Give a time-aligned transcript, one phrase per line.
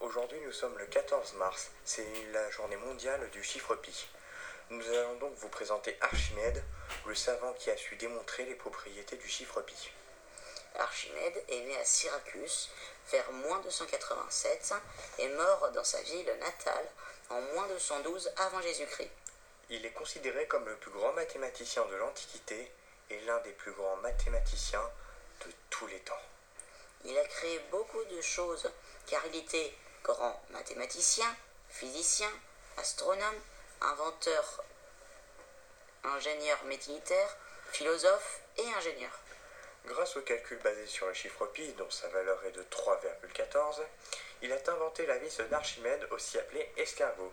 [0.00, 4.08] Aujourd'hui, nous sommes le 14 mars, c'est la journée mondiale du chiffre pi.
[4.70, 6.62] Nous allons donc vous présenter Archimède,
[7.06, 9.92] le savant qui a su démontrer les propriétés du chiffre pi.
[10.78, 12.70] Archimède est né à Syracuse
[13.10, 14.74] vers moins 287
[15.18, 16.86] et mort dans sa ville natale
[17.30, 19.10] en moins 212 avant Jésus-Christ.
[19.68, 22.70] Il est considéré comme le plus grand mathématicien de l'Antiquité
[23.10, 24.88] et l'un des plus grands mathématiciens
[25.46, 26.22] de tous les temps.
[27.04, 28.70] Il a créé beaucoup de choses
[29.10, 29.72] car il était
[30.04, 31.26] grand mathématicien,
[31.68, 32.30] physicien,
[32.76, 33.40] astronome,
[33.80, 34.64] inventeur,
[36.04, 37.36] ingénieur militaire,
[37.72, 39.10] philosophe et ingénieur.
[39.86, 43.80] Grâce au calcul basé sur le chiffre pi, dont sa valeur est de 3,14,
[44.42, 47.32] il a inventé la vis d'Archimède, aussi appelée escargot.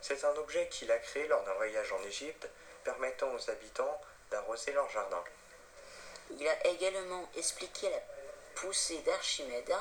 [0.00, 2.48] C'est un objet qu'il a créé lors d'un voyage en Égypte,
[2.84, 4.00] permettant aux habitants
[4.30, 5.22] d'arroser leur jardin.
[6.30, 8.00] Il a également expliqué la
[8.54, 9.74] poussée d'Archimède,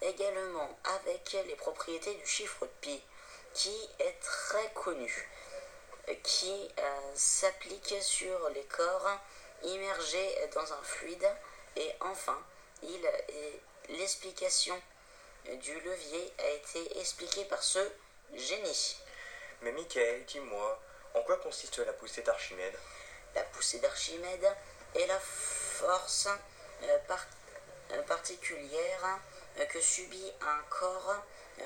[0.00, 3.02] également avec les propriétés du chiffre pi,
[3.54, 5.28] qui est très connu,
[6.22, 9.18] qui euh, s'applique sur les corps
[9.62, 11.28] immergés dans un fluide,
[11.76, 12.38] et enfin,
[12.82, 13.10] il,
[13.88, 14.80] l'explication
[15.46, 17.78] du levier a été expliquée par ce
[18.34, 18.96] génie.
[19.62, 20.80] Mais Michael, dis-moi,
[21.14, 22.78] en quoi consiste la poussée d'Archimède?
[23.34, 24.56] La poussée d'Archimède
[24.94, 26.28] est la force
[26.82, 27.16] euh, euh,
[28.06, 29.20] particulière
[29.58, 31.22] euh, que subit un corps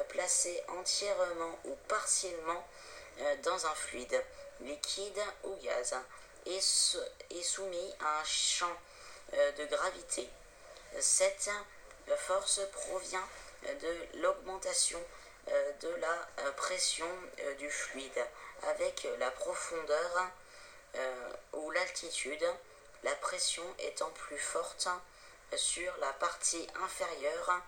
[0.08, 2.66] placé entièrement ou partiellement
[3.42, 4.22] dans un fluide,
[4.60, 5.97] liquide ou gaz,
[6.47, 6.60] et,
[7.42, 8.77] soumis à un champ
[9.33, 10.28] de gravité.
[11.00, 11.50] Cette
[12.19, 13.27] force provient
[13.64, 15.03] de l'augmentation
[15.47, 17.08] de la pression
[17.58, 18.27] du fluide
[18.64, 20.30] avec la profondeur
[21.55, 22.47] ou l'altitude
[23.05, 24.88] la pression étant plus forte
[25.56, 27.60] sur la partie inférieure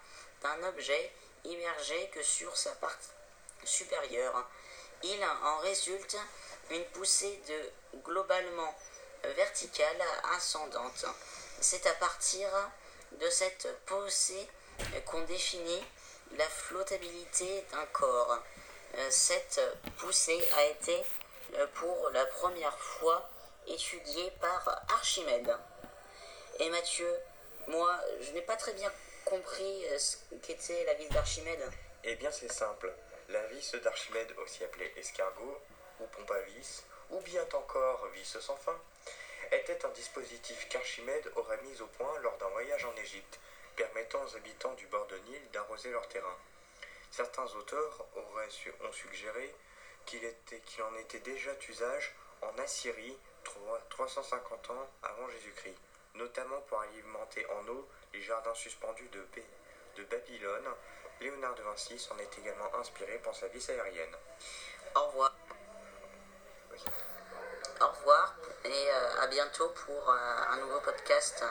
[0.42, 1.12] d'un objet
[1.44, 3.08] immergé que sur sa partie
[3.64, 4.46] supérieure.
[5.02, 6.16] Il en résulte
[6.70, 8.74] une poussée de globalement
[9.24, 10.02] verticale
[10.36, 11.06] ascendante.
[11.60, 12.48] C'est à partir
[13.12, 14.48] de cette poussée
[15.06, 15.84] qu'on définit
[16.36, 18.38] la flottabilité d'un corps.
[19.08, 19.60] Cette
[19.98, 21.02] poussée a été
[21.74, 23.28] pour la première fois
[23.66, 25.56] étudié par Archimède.
[26.58, 27.18] Et Mathieu,
[27.70, 28.92] moi, je n'ai pas très bien
[29.24, 31.70] compris euh, ce qu'était la vis d'Archimède.
[32.04, 32.92] Eh bien, c'est simple.
[33.28, 35.58] La vis d'Archimède, aussi appelée escargot,
[36.00, 38.78] ou pompe à vis, ou bien encore vis sans fin,
[39.52, 43.38] était un dispositif qu'Archimède aurait mis au point lors d'un voyage en Égypte,
[43.76, 46.36] permettant aux habitants du bord de Nil d'arroser leur terrain.
[47.10, 48.48] Certains auteurs auraient
[48.84, 49.54] ont suggéré
[50.06, 50.20] qu'il
[50.82, 53.16] en était déjà usage en Assyrie
[53.90, 55.78] 350 ans avant Jésus-Christ,
[56.14, 59.24] notamment pour alimenter en eau les jardins suspendus de,
[59.96, 60.68] de Babylone.
[61.20, 64.16] Léonard de Vinci s'en est également inspiré pour sa vie aérienne.
[64.96, 65.34] Au revoir.
[67.80, 68.34] Au revoir
[68.64, 71.44] et euh, à bientôt pour euh, un nouveau podcast.